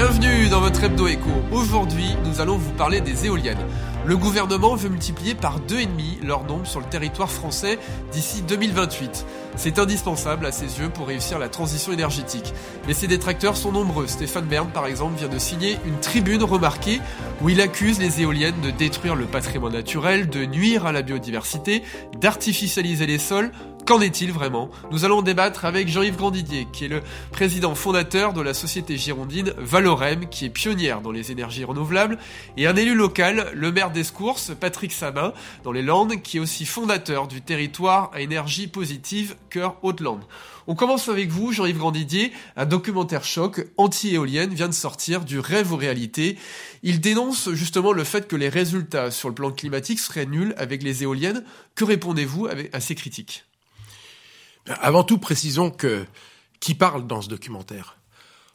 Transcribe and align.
Bienvenue 0.00 0.48
dans 0.48 0.60
votre 0.60 0.84
hebdo 0.84 1.08
écho. 1.08 1.28
Aujourd'hui, 1.50 2.14
nous 2.24 2.40
allons 2.40 2.56
vous 2.56 2.70
parler 2.70 3.00
des 3.00 3.26
éoliennes. 3.26 3.58
Le 4.06 4.16
gouvernement 4.16 4.76
veut 4.76 4.90
multiplier 4.90 5.34
par 5.34 5.58
deux 5.58 5.80
et 5.80 5.86
demi 5.86 6.20
leur 6.22 6.44
nombre 6.44 6.68
sur 6.68 6.78
le 6.78 6.86
territoire 6.86 7.32
français 7.32 7.80
d'ici 8.12 8.42
2028. 8.42 9.26
C'est 9.56 9.80
indispensable 9.80 10.46
à 10.46 10.52
ses 10.52 10.78
yeux 10.78 10.88
pour 10.88 11.08
réussir 11.08 11.40
la 11.40 11.48
transition 11.48 11.92
énergétique. 11.92 12.54
Mais 12.86 12.94
ses 12.94 13.08
détracteurs 13.08 13.56
sont 13.56 13.72
nombreux. 13.72 14.06
Stéphane 14.06 14.46
Bern, 14.46 14.70
par 14.70 14.86
exemple, 14.86 15.18
vient 15.18 15.26
de 15.26 15.38
signer 15.40 15.78
une 15.84 15.98
tribune 15.98 16.44
remarquée 16.44 17.00
où 17.42 17.48
il 17.48 17.60
accuse 17.60 17.98
les 17.98 18.22
éoliennes 18.22 18.60
de 18.60 18.70
détruire 18.70 19.16
le 19.16 19.24
patrimoine 19.24 19.72
naturel, 19.72 20.28
de 20.28 20.44
nuire 20.44 20.86
à 20.86 20.92
la 20.92 21.02
biodiversité, 21.02 21.82
d'artificialiser 22.20 23.06
les 23.06 23.18
sols, 23.18 23.50
Qu'en 23.88 24.02
est-il 24.02 24.32
vraiment? 24.32 24.70
Nous 24.90 25.06
allons 25.06 25.22
débattre 25.22 25.64
avec 25.64 25.88
Jean-Yves 25.88 26.18
Grandidier, 26.18 26.68
qui 26.74 26.84
est 26.84 26.88
le 26.88 27.00
président 27.32 27.74
fondateur 27.74 28.34
de 28.34 28.42
la 28.42 28.52
société 28.52 28.98
girondine 28.98 29.54
Valorem, 29.56 30.28
qui 30.28 30.44
est 30.44 30.50
pionnière 30.50 31.00
dans 31.00 31.10
les 31.10 31.32
énergies 31.32 31.64
renouvelables, 31.64 32.18
et 32.58 32.66
un 32.66 32.76
élu 32.76 32.94
local, 32.94 33.50
le 33.54 33.72
maire 33.72 33.90
d'Escourses, 33.90 34.52
Patrick 34.60 34.92
Sabin, 34.92 35.32
dans 35.64 35.72
les 35.72 35.80
Landes, 35.80 36.20
qui 36.20 36.36
est 36.36 36.40
aussi 36.40 36.66
fondateur 36.66 37.28
du 37.28 37.40
territoire 37.40 38.10
à 38.12 38.20
énergie 38.20 38.66
positive 38.66 39.36
Cœur 39.48 39.76
Haute-Lande. 39.80 40.24
On 40.66 40.74
commence 40.74 41.08
avec 41.08 41.30
vous, 41.30 41.52
Jean-Yves 41.52 41.78
Grandidier. 41.78 42.30
Un 42.58 42.66
documentaire 42.66 43.24
choc 43.24 43.68
anti-éolienne 43.78 44.52
vient 44.52 44.68
de 44.68 44.74
sortir 44.74 45.24
du 45.24 45.38
rêve 45.38 45.72
aux 45.72 45.78
réalités. 45.78 46.36
Il 46.82 47.00
dénonce 47.00 47.54
justement 47.54 47.92
le 47.92 48.04
fait 48.04 48.28
que 48.28 48.36
les 48.36 48.50
résultats 48.50 49.10
sur 49.10 49.30
le 49.30 49.34
plan 49.34 49.50
climatique 49.50 49.98
seraient 49.98 50.26
nuls 50.26 50.52
avec 50.58 50.82
les 50.82 51.04
éoliennes. 51.04 51.42
Que 51.74 51.86
répondez-vous 51.86 52.48
à 52.70 52.80
ces 52.80 52.94
critiques? 52.94 53.47
Avant 54.80 55.04
tout, 55.04 55.18
précisons 55.18 55.70
que 55.70 56.04
qui 56.60 56.74
parle 56.74 57.06
dans 57.06 57.22
ce 57.22 57.28
documentaire? 57.28 57.96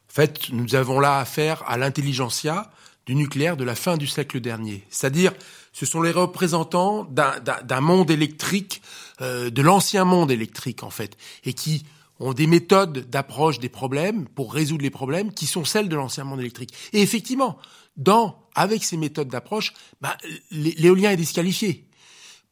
En 0.10 0.14
fait, 0.14 0.50
nous 0.52 0.76
avons 0.76 1.00
là 1.00 1.20
affaire 1.20 1.64
à 1.68 1.78
l'intelligentsia 1.78 2.70
du 3.06 3.16
nucléaire 3.16 3.58
de 3.58 3.64
la 3.64 3.76
fin 3.76 3.98
du 3.98 4.08
siècle 4.08 4.40
dernier. 4.40 4.86
C'est-à-dire, 4.90 5.34
ce 5.74 5.86
sont 5.86 6.02
les 6.02 6.12
représentants 6.12 7.04
d'un 7.06 7.82
monde 7.82 8.12
électrique, 8.12 8.82
euh, 9.22 9.50
de 9.50 9.62
l'ancien 9.62 10.06
monde 10.06 10.32
électrique 10.32 10.84
en 10.84 10.90
fait, 10.90 11.18
et 11.44 11.54
qui 11.54 11.84
ont 12.20 12.34
des 12.34 12.48
méthodes 12.48 13.10
d'approche 13.10 13.60
des 13.60 13.70
problèmes 13.70 14.28
pour 14.30 14.54
résoudre 14.54 14.84
les 14.84 14.92
problèmes 14.92 15.34
qui 15.34 15.48
sont 15.48 15.66
celles 15.66 15.90
de 15.90 15.96
l'ancien 15.96 16.24
monde 16.24 16.40
électrique. 16.40 16.74
Et 16.94 17.02
effectivement, 17.02 17.58
dans 17.98 18.40
avec 18.56 18.84
ces 18.84 18.98
méthodes 18.98 19.30
d'approche, 19.30 19.74
bah, 20.00 20.16
l'éolien 20.52 21.12
est 21.12 21.18
disqualifié 21.18 21.86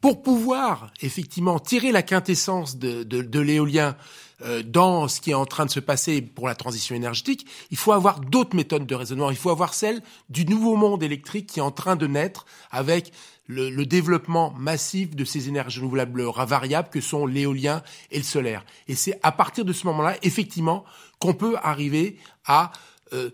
pour 0.02 0.24
pouvoir 0.24 0.92
effectivement 1.02 1.60
tirer 1.60 1.92
la 1.92 2.02
quintessence 2.02 2.78
de, 2.78 3.40
l'éolien 3.40 3.96
euh, 4.44 4.64
dans 4.64 5.08
ce 5.08 5.22
qui 5.22 5.30
est 5.30 5.36
en 5.36 5.46
train 5.46 5.66
de 5.66 5.72
se 5.72 5.80
passer 5.80 6.24
pour 6.24 6.48
la 6.48 6.56
transition 6.56 6.96
énergétique, 6.96 7.46
il 7.70 7.78
faut 7.78 7.92
avoir 7.92 8.20
d'autres 8.20 8.56
méthodes 8.56 8.88
de 8.88 8.96
raisonnement. 8.96 9.30
Il 9.30 9.38
faut 9.38 9.52
avoir 9.52 9.76
celle 9.76 10.02
du 10.30 10.46
nouveau 10.46 10.76
monde 10.76 11.04
électrique 11.04 11.46
qui 11.48 11.60
est 11.60 11.64
en 11.64 11.72
train 11.72 11.96
de 11.96 12.08
naître 12.08 12.48
avec 12.72 13.12
le, 13.46 13.70
le 13.70 13.86
développement 13.86 14.52
massif 14.58 15.16
de 15.16 15.24
ces 15.24 15.48
énergies 15.48 15.80
renouvelables 15.80 16.24
variables 16.48 16.90
que 16.90 17.02
sont 17.02 17.28
l'éolien 17.28 17.84
et 18.10 18.18
le 18.18 18.24
solaire. 18.24 18.66
Et 18.88 18.96
c'est 18.96 19.20
à 19.22 19.32
partir 19.32 19.66
de 19.66 19.74
ce 19.74 19.86
moment-là, 19.86 20.18
effectivement, 20.24 20.84
qu'on 21.20 21.36
peut 21.36 21.58
arriver 21.62 22.18
à 22.46 22.72
euh, 23.14 23.30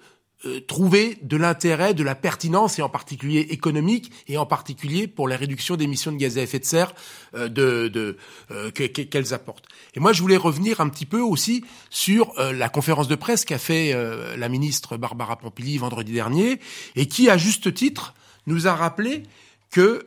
euh, 0.45 0.59
trouver 0.61 1.17
de 1.23 1.35
l'intérêt, 1.35 1.95
de 1.95 2.03
la 2.03 2.13
pertinence, 2.13 2.77
et 2.77 2.83
en 2.83 2.89
particulier 2.89 3.39
économique, 3.49 4.11
et 4.27 4.38
en 4.38 4.45
particulier 4.45 5.07
pour 5.07 5.27
la 5.27 5.35
réduction 5.35 5.77
d'émissions 5.77 6.11
de 6.11 6.17
gaz 6.17 6.38
à 6.38 6.43
effet 6.43 6.59
de 6.59 6.66
serre 6.66 6.93
euh, 7.33 7.47
de, 7.47 7.88
de 7.88 8.17
euh, 8.52 8.69
qu'elles 8.69 9.33
apportent. 9.33 9.65
Et 9.95 9.99
moi, 9.99 10.13
je 10.13 10.21
voulais 10.21 10.38
revenir 10.38 10.80
un 10.80 10.89
petit 10.89 11.08
peu 11.08 11.21
aussi 11.21 11.65
sur 11.89 12.35
la 12.38 12.69
conférence 12.69 13.08
de 13.08 13.15
presse 13.15 13.45
qu'a 13.45 13.58
fait 13.58 13.95
la 14.38 14.47
ministre 14.47 14.95
Barbara 14.95 15.37
Pompili 15.37 15.80
vendredi 15.80 16.11
dernier, 16.11 16.59
et 16.95 17.08
qui, 17.08 17.31
à 17.31 17.37
juste 17.37 17.73
titre, 17.73 18.14
nous 18.45 18.67
a 18.67 18.75
rappelé 18.75 19.23
que 19.71 20.05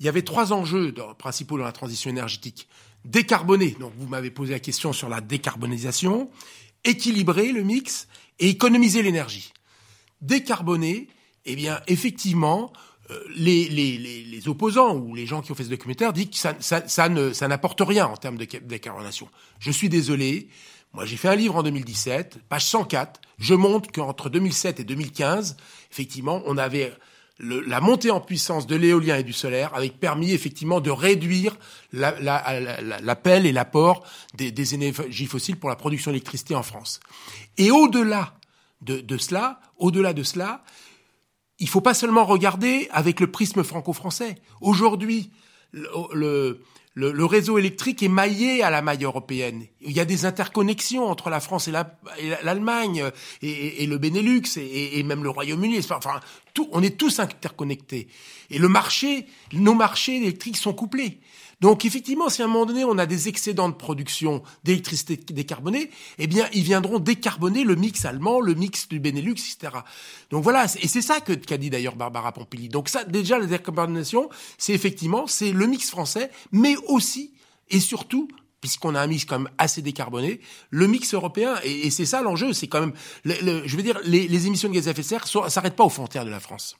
il 0.00 0.06
y 0.06 0.08
avait 0.08 0.22
trois 0.22 0.54
enjeux 0.54 0.94
principaux 1.18 1.58
dans 1.58 1.64
la 1.64 1.72
transition 1.72 2.08
énergétique 2.08 2.66
décarboner. 3.04 3.76
Donc, 3.78 3.92
vous 3.98 4.08
m'avez 4.08 4.30
posé 4.30 4.54
la 4.54 4.60
question 4.60 4.92
sur 4.94 5.10
la 5.10 5.20
décarbonisation, 5.20 6.30
équilibrer 6.84 7.52
le 7.52 7.62
mix 7.62 8.08
et 8.38 8.48
économiser 8.48 9.02
l'énergie 9.02 9.52
décarboner, 10.20 11.08
eh 11.44 11.56
bien, 11.56 11.80
effectivement, 11.86 12.72
euh, 13.10 13.20
les, 13.36 13.68
les, 13.68 13.98
les, 13.98 14.48
opposants 14.48 14.96
ou 14.96 15.14
les 15.14 15.26
gens 15.26 15.40
qui 15.40 15.52
ont 15.52 15.54
fait 15.54 15.64
ce 15.64 15.68
documentaire 15.68 16.12
disent 16.12 16.30
que 16.30 16.36
ça, 16.36 16.56
ça, 16.58 16.86
ça 16.88 17.08
ne, 17.08 17.32
ça 17.32 17.46
n'apporte 17.46 17.80
rien 17.80 18.06
en 18.06 18.16
termes 18.16 18.36
de 18.36 18.44
décarbonation. 18.44 19.28
Je 19.60 19.70
suis 19.70 19.88
désolé. 19.88 20.48
Moi, 20.92 21.04
j'ai 21.04 21.16
fait 21.16 21.28
un 21.28 21.36
livre 21.36 21.56
en 21.56 21.62
2017, 21.62 22.38
page 22.48 22.64
104. 22.66 23.20
Je 23.38 23.54
montre 23.54 23.92
qu'entre 23.92 24.28
2007 24.28 24.80
et 24.80 24.84
2015, 24.84 25.56
effectivement, 25.92 26.42
on 26.46 26.58
avait 26.58 26.92
la 27.38 27.80
montée 27.80 28.10
en 28.10 28.20
puissance 28.20 28.66
de 28.66 28.76
l'éolien 28.76 29.18
et 29.18 29.22
du 29.22 29.34
solaire 29.34 29.74
avait 29.74 29.90
permis 29.90 30.32
effectivement 30.32 30.80
de 30.80 30.90
réduire 30.90 31.58
l'appel 31.92 32.24
la, 32.24 33.00
la, 33.00 33.36
et 33.36 33.52
l'apport 33.52 34.04
des, 34.34 34.50
des 34.50 34.74
énergies 34.74 35.26
fossiles 35.26 35.56
pour 35.56 35.68
la 35.68 35.76
production 35.76 36.10
d'électricité 36.10 36.54
en 36.54 36.62
France. 36.62 37.00
Et 37.58 37.70
au-delà 37.70 38.34
de, 38.82 39.18
cela, 39.18 39.60
au-delà 39.78 40.12
de 40.12 40.22
cela, 40.22 40.64
il 41.58 41.68
faut 41.68 41.80
pas 41.80 41.94
seulement 41.94 42.24
regarder 42.24 42.88
avec 42.90 43.20
le 43.20 43.30
prisme 43.30 43.64
franco-français. 43.64 44.36
Aujourd'hui, 44.60 45.30
le, 45.72 46.60
le, 46.96 47.24
réseau 47.24 47.58
électrique 47.58 48.02
est 48.02 48.08
maillé 48.08 48.62
à 48.62 48.70
la 48.70 48.80
maille 48.80 49.04
européenne. 49.04 49.66
Il 49.82 49.92
y 49.92 50.00
a 50.00 50.06
des 50.06 50.24
interconnexions 50.24 51.04
entre 51.04 51.28
la 51.28 51.40
France 51.40 51.68
et 51.68 51.72
l'Allemagne 52.42 53.10
et, 53.42 53.86
le 53.86 53.98
Benelux 53.98 54.56
et, 54.56 55.02
même 55.02 55.22
le 55.22 55.28
Royaume-Uni. 55.30 55.78
Enfin, 55.90 56.20
tout, 56.54 56.68
on 56.72 56.82
est 56.82 56.96
tous 56.96 57.20
interconnectés. 57.20 58.08
Et 58.48 58.58
le 58.58 58.68
marché, 58.68 59.26
nos 59.52 59.74
marchés 59.74 60.16
électriques 60.16 60.56
sont 60.56 60.72
couplés. 60.72 61.20
Donc 61.60 61.84
effectivement, 61.84 62.28
si 62.28 62.42
à 62.42 62.44
un 62.44 62.48
moment 62.48 62.66
donné 62.66 62.84
on 62.84 62.98
a 62.98 63.06
des 63.06 63.28
excédents 63.28 63.68
de 63.68 63.74
production 63.74 64.42
d'électricité 64.64 65.16
décarbonée, 65.16 65.90
eh 66.18 66.26
bien 66.26 66.48
ils 66.52 66.62
viendront 66.62 66.98
décarboner 66.98 67.64
le 67.64 67.76
mix 67.76 68.04
allemand, 68.04 68.40
le 68.40 68.54
mix 68.54 68.88
du 68.88 69.00
Benelux, 69.00 69.32
etc. 69.32 69.72
Donc 70.30 70.42
voilà, 70.42 70.66
et 70.82 70.88
c'est 70.88 71.02
ça 71.02 71.20
que 71.20 71.32
qu'a 71.32 71.56
dit 71.56 71.70
d'ailleurs 71.70 71.96
Barbara 71.96 72.32
Pompili. 72.32 72.68
Donc 72.68 72.88
ça, 72.88 73.04
déjà 73.04 73.38
la 73.38 73.46
décarbonation, 73.46 74.28
c'est 74.58 74.74
effectivement 74.74 75.26
c'est 75.26 75.52
le 75.52 75.66
mix 75.66 75.90
français, 75.90 76.30
mais 76.52 76.76
aussi 76.88 77.32
et 77.70 77.80
surtout 77.80 78.28
puisqu'on 78.60 78.94
a 78.94 79.00
un 79.00 79.06
mix 79.06 79.24
quand 79.24 79.38
même 79.38 79.52
assez 79.58 79.80
décarboné, 79.80 80.40
le 80.70 80.88
mix 80.88 81.14
européen, 81.14 81.54
et, 81.62 81.90
c'est 81.90 82.06
ça 82.06 82.22
l'enjeu, 82.22 82.52
c'est 82.52 82.66
quand 82.66 82.80
même, 82.80 82.94
je 83.24 83.76
veux 83.76 83.82
dire, 83.82 84.00
les, 84.02 84.26
les, 84.26 84.46
émissions 84.46 84.68
de 84.68 84.74
gaz 84.74 84.88
à 84.88 84.90
effet 84.90 85.02
de 85.02 85.06
serre 85.06 85.28
s'arrêtent 85.28 85.76
pas 85.76 85.84
aux 85.84 85.90
frontières 85.90 86.24
de 86.24 86.30
la 86.30 86.40
France. 86.40 86.76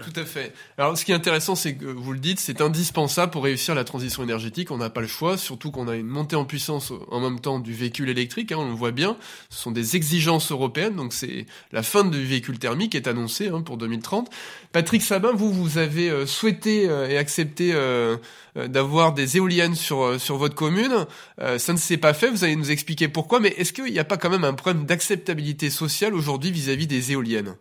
Tout 0.00 0.20
à 0.20 0.24
fait. 0.24 0.54
Alors, 0.78 0.96
ce 0.96 1.04
qui 1.04 1.12
est 1.12 1.14
intéressant, 1.14 1.54
c'est 1.54 1.74
que 1.74 1.84
vous 1.84 2.12
le 2.14 2.18
dites, 2.18 2.40
c'est 2.40 2.62
indispensable 2.62 3.30
pour 3.30 3.44
réussir 3.44 3.74
la 3.74 3.84
transition 3.84 4.22
énergétique. 4.22 4.70
On 4.70 4.78
n'a 4.78 4.88
pas 4.88 5.02
le 5.02 5.06
choix, 5.06 5.36
surtout 5.36 5.70
qu'on 5.70 5.86
a 5.86 5.96
une 5.96 6.06
montée 6.06 6.34
en 6.34 6.46
puissance 6.46 6.92
en 7.10 7.20
même 7.20 7.40
temps 7.40 7.58
du 7.58 7.74
véhicule 7.74 8.08
électrique. 8.08 8.52
Hein, 8.52 8.56
on 8.58 8.68
le 8.68 8.74
voit 8.74 8.90
bien. 8.90 9.18
Ce 9.50 9.60
sont 9.60 9.70
des 9.70 9.96
exigences 9.96 10.50
européennes, 10.50 10.96
donc 10.96 11.12
c'est 11.12 11.46
la 11.72 11.82
fin 11.82 12.04
du 12.04 12.24
véhicule 12.24 12.58
thermique 12.58 12.94
est 12.94 13.06
annoncée 13.06 13.48
hein, 13.48 13.60
pour 13.60 13.76
2030. 13.76 14.30
Patrick 14.72 15.02
Sabin, 15.02 15.32
vous, 15.32 15.52
vous 15.52 15.76
avez 15.76 16.08
euh, 16.08 16.26
souhaité 16.26 16.88
euh, 16.88 17.08
et 17.08 17.18
accepté 17.18 17.72
euh, 17.74 18.16
d'avoir 18.54 19.12
des 19.12 19.36
éoliennes 19.36 19.74
sur 19.74 20.20
sur 20.20 20.36
votre 20.36 20.54
commune. 20.54 21.06
ça 21.38 21.72
ne 21.72 21.78
s'est 21.78 21.96
pas 21.96 22.12
fait. 22.12 22.30
Vous 22.30 22.44
allez 22.44 22.56
nous 22.56 22.70
expliquer 22.70 23.08
pourquoi. 23.08 23.40
Mais 23.40 23.48
est-ce 23.56 23.72
qu'il 23.72 23.92
n'y 23.92 23.98
a 23.98 24.04
pas 24.04 24.16
quand 24.16 24.30
même 24.30 24.44
un 24.44 24.52
problème 24.52 24.84
d'acceptabilité 24.84 25.70
sociale 25.70 26.14
aujourd'hui 26.14 26.50
vis-à-vis 26.50 26.86
des 26.86 27.12
éoliennes? 27.12 27.54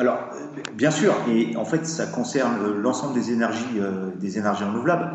Alors, 0.00 0.30
bien 0.72 0.90
sûr, 0.90 1.14
et 1.28 1.54
en 1.56 1.66
fait, 1.66 1.84
ça 1.86 2.06
concerne 2.06 2.72
l'ensemble 2.80 3.12
des 3.12 3.32
énergies, 3.32 3.78
euh, 3.78 4.08
des 4.16 4.38
énergies 4.38 4.64
renouvelables. 4.64 5.12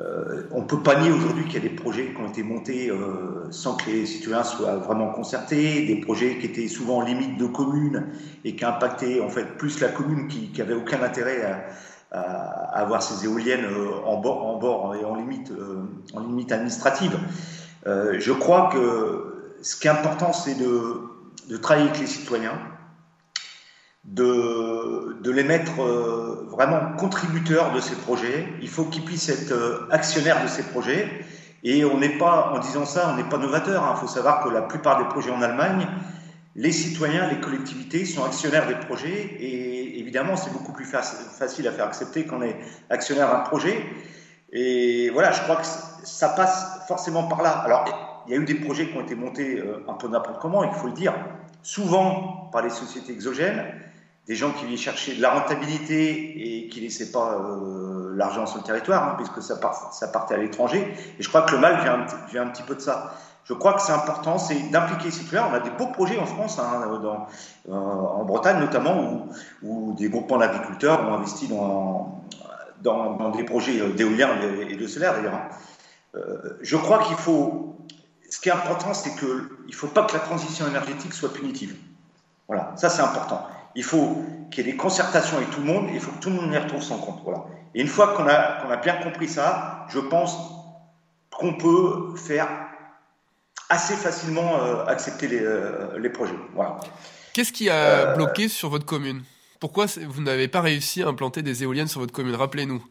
Euh, 0.00 0.48
on 0.50 0.62
peut 0.62 0.82
pas 0.82 1.00
nier 1.00 1.12
aujourd'hui 1.12 1.44
qu'il 1.44 1.62
y 1.62 1.64
a 1.64 1.68
des 1.68 1.76
projets 1.76 2.12
qui 2.12 2.20
ont 2.20 2.28
été 2.28 2.42
montés 2.42 2.90
euh, 2.90 3.46
sans 3.52 3.76
que 3.76 3.88
les 3.88 4.06
citoyens 4.06 4.42
soient 4.42 4.78
vraiment 4.78 5.12
concertés, 5.12 5.86
des 5.86 6.00
projets 6.00 6.38
qui 6.38 6.46
étaient 6.46 6.66
souvent 6.66 6.96
en 6.96 7.02
limite 7.02 7.38
de 7.38 7.46
communes 7.46 8.08
et 8.44 8.56
qui 8.56 8.64
impactaient 8.64 9.20
en 9.20 9.28
fait 9.28 9.44
plus 9.56 9.78
la 9.78 9.88
commune 9.88 10.26
qui, 10.26 10.50
qui 10.50 10.60
avait 10.60 10.74
aucun 10.74 11.00
intérêt 11.04 11.42
à, 12.10 12.18
avoir 12.72 13.04
ces 13.04 13.24
éoliennes 13.24 13.66
en 14.04 14.16
bord, 14.20 14.44
en 14.44 14.58
bord 14.58 14.96
et 14.96 15.04
en 15.04 15.14
limite, 15.14 15.52
en 16.12 16.18
limite 16.18 16.50
administrative. 16.50 17.16
je 17.86 18.32
crois 18.32 18.68
que 18.72 19.54
ce 19.62 19.76
qui 19.76 19.86
est 19.86 19.90
important, 19.90 20.32
c'est 20.32 20.56
de, 20.56 21.02
de 21.48 21.56
travailler 21.56 21.88
avec 21.88 22.00
les 22.00 22.08
citoyens, 22.08 22.58
de, 24.04 25.30
les 25.30 25.44
mettre 25.44 25.80
euh, 25.82 26.46
vraiment 26.50 26.96
contributeurs 26.96 27.72
de 27.72 27.80
ces 27.80 27.94
projets. 27.96 28.48
Il 28.60 28.68
faut 28.68 28.84
qu'ils 28.84 29.04
puissent 29.04 29.28
être 29.28 29.52
euh, 29.52 29.86
actionnaires 29.90 30.42
de 30.42 30.48
ces 30.48 30.62
projets. 30.62 31.08
Et 31.62 31.84
on 31.84 31.98
n'est 31.98 32.16
pas, 32.18 32.52
en 32.54 32.58
disant 32.58 32.86
ça, 32.86 33.10
on 33.12 33.16
n'est 33.16 33.28
pas 33.28 33.38
novateur. 33.38 33.84
Il 33.86 33.92
hein. 33.92 33.96
faut 33.96 34.08
savoir 34.08 34.42
que 34.42 34.48
la 34.48 34.62
plupart 34.62 34.98
des 34.98 35.08
projets 35.08 35.30
en 35.30 35.42
Allemagne, 35.42 35.86
les 36.56 36.72
citoyens, 36.72 37.28
les 37.28 37.40
collectivités 37.40 38.04
sont 38.04 38.24
actionnaires 38.24 38.66
des 38.66 38.74
projets. 38.86 39.36
Et 39.38 40.00
évidemment, 40.00 40.36
c'est 40.36 40.52
beaucoup 40.52 40.72
plus 40.72 40.86
facile 40.86 41.68
à 41.68 41.72
faire 41.72 41.86
accepter 41.86 42.24
qu'on 42.24 42.42
est 42.42 42.56
actionnaire 42.88 43.30
d'un 43.30 43.40
projet. 43.40 43.84
Et 44.52 45.10
voilà, 45.10 45.30
je 45.32 45.42
crois 45.42 45.56
que 45.56 45.66
ça 46.02 46.30
passe 46.30 46.80
forcément 46.88 47.24
par 47.24 47.42
là. 47.42 47.50
Alors, 47.50 48.24
il 48.26 48.34
y 48.34 48.36
a 48.36 48.40
eu 48.40 48.44
des 48.44 48.54
projets 48.54 48.88
qui 48.88 48.96
ont 48.96 49.02
été 49.02 49.14
montés 49.14 49.58
euh, 49.58 49.84
un 49.88 49.94
peu 49.94 50.08
n'importe 50.08 50.40
comment, 50.40 50.64
il 50.64 50.72
faut 50.72 50.86
le 50.86 50.92
dire. 50.92 51.14
souvent 51.62 52.48
par 52.52 52.62
les 52.62 52.70
sociétés 52.70 53.12
exogènes, 53.12 53.62
des 54.26 54.36
gens 54.36 54.52
qui 54.52 54.64
viennent 54.64 54.78
chercher 54.78 55.14
de 55.14 55.22
la 55.22 55.30
rentabilité 55.30 56.62
et 56.62 56.68
qui 56.68 56.80
ne 56.80 56.84
laissaient 56.84 57.10
pas 57.10 57.34
euh, 57.34 58.14
l'argent 58.14 58.46
sur 58.46 58.58
le 58.58 58.64
territoire, 58.64 59.08
hein, 59.08 59.14
puisque 59.16 59.42
ça, 59.42 59.56
partait 60.08 60.34
à 60.34 60.38
l'étranger. 60.38 60.94
Et 61.18 61.22
je 61.22 61.28
crois 61.28 61.42
que 61.42 61.52
le 61.52 61.58
mal 61.58 61.80
vient, 62.30 62.42
un 62.42 62.48
petit 62.48 62.62
peu 62.62 62.74
de 62.74 62.80
ça. 62.80 63.14
Je 63.44 63.54
crois 63.54 63.72
que 63.72 63.82
c'est 63.82 63.92
important, 63.92 64.38
c'est 64.38 64.70
d'impliquer 64.70 65.10
ces 65.10 65.22
citoyens. 65.22 65.48
On 65.50 65.54
a 65.54 65.60
des 65.60 65.70
beaux 65.70 65.88
projets 65.88 66.18
en 66.18 66.26
France, 66.26 66.58
hein, 66.58 66.82
euh, 67.68 67.72
en 67.72 68.24
Bretagne 68.24 68.60
notamment, 68.60 69.26
où, 69.62 69.94
des 69.94 70.08
groupements 70.08 70.38
d'agriculteurs 70.38 71.00
ont 71.08 71.14
investi 71.14 71.48
dans, 71.48 72.22
des 73.34 73.44
projets 73.44 73.80
d'éolien 73.90 74.30
et 74.68 74.76
de 74.76 74.86
solaire 74.86 75.14
d'ailleurs. 75.14 75.34
Hein. 75.34 75.48
Euh, 76.14 76.58
je 76.60 76.76
crois 76.76 76.98
qu'il 77.04 77.16
faut. 77.16 77.76
Ce 78.28 78.38
qui 78.40 78.48
est 78.48 78.52
important, 78.52 78.94
c'est 78.94 79.14
qu'il 79.16 79.28
ne 79.66 79.72
faut 79.72 79.88
pas 79.88 80.04
que 80.04 80.12
la 80.12 80.20
transition 80.20 80.68
énergétique 80.68 81.12
soit 81.14 81.32
punitive. 81.32 81.74
Voilà, 82.46 82.72
ça 82.76 82.88
c'est 82.88 83.02
important. 83.02 83.46
Il 83.74 83.84
faut 83.84 84.22
qu'il 84.50 84.66
y 84.66 84.68
ait 84.68 84.72
des 84.72 84.76
concertations 84.76 85.36
avec 85.36 85.50
tout 85.50 85.60
le 85.60 85.66
monde, 85.66 85.88
il 85.92 86.00
faut 86.00 86.10
que 86.12 86.20
tout 86.20 86.30
le 86.30 86.36
monde 86.36 86.52
y 86.52 86.58
retrouve 86.58 86.82
son 86.82 86.98
compte. 86.98 87.20
Voilà. 87.24 87.44
Et 87.74 87.80
une 87.80 87.88
fois 87.88 88.14
qu'on 88.14 88.26
a, 88.26 88.60
qu'on 88.60 88.70
a 88.70 88.76
bien 88.76 88.94
compris 88.94 89.28
ça, 89.28 89.86
je 89.90 90.00
pense 90.00 90.36
qu'on 91.30 91.54
peut 91.54 92.16
faire 92.16 92.48
assez 93.68 93.94
facilement 93.94 94.58
euh, 94.58 94.84
accepter 94.86 95.28
les, 95.28 95.40
euh, 95.40 95.98
les, 95.98 96.10
projets. 96.10 96.34
Voilà. 96.54 96.78
Qu'est-ce 97.32 97.52
qui 97.52 97.70
a 97.70 98.14
bloqué 98.14 98.48
sur 98.48 98.68
votre 98.68 98.84
commune? 98.84 99.22
Pourquoi 99.60 99.86
vous 100.08 100.22
n'avez 100.22 100.48
pas 100.48 100.60
réussi 100.60 101.02
à 101.02 101.08
implanter 101.08 101.42
des 101.42 101.62
éoliennes 101.62 101.86
sur 101.86 102.00
votre 102.00 102.12
commune? 102.12 102.34
Rappelez-nous. 102.34 102.84